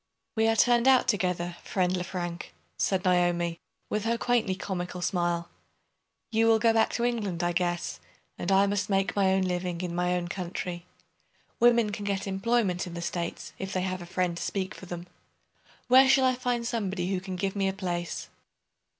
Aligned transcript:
"We 0.35 0.47
are 0.47 0.55
turned 0.55 0.87
out 0.87 1.07
together, 1.07 1.57
friend 1.63 1.95
Lefrank," 1.95 2.55
said 2.75 3.05
Naomi, 3.05 3.59
with 3.87 4.03
her 4.05 4.17
quaintly 4.17 4.55
comical 4.55 4.99
smile. 4.99 5.47
"You 6.31 6.47
will 6.47 6.57
go 6.57 6.73
back 6.73 6.91
to 6.93 7.03
England, 7.05 7.43
I 7.43 7.51
guess; 7.51 7.99
and 8.35 8.51
I 8.51 8.65
must 8.65 8.89
make 8.89 9.15
my 9.15 9.31
own 9.31 9.43
living 9.43 9.81
in 9.81 9.93
my 9.93 10.15
own 10.15 10.27
country. 10.27 10.87
Women 11.59 11.91
can 11.91 12.05
get 12.05 12.25
employment 12.25 12.87
in 12.87 12.95
the 12.95 13.01
States 13.03 13.53
if 13.59 13.73
they 13.73 13.81
have 13.81 14.01
a 14.01 14.07
friend 14.07 14.35
to 14.37 14.41
speak 14.41 14.73
for 14.73 14.87
them. 14.87 15.05
Where 15.87 16.09
shall 16.09 16.25
I 16.25 16.33
find 16.33 16.65
somebody 16.65 17.11
who 17.13 17.21
can 17.21 17.35
give 17.35 17.55
me 17.55 17.67
a 17.67 17.71
place?" 17.73 18.27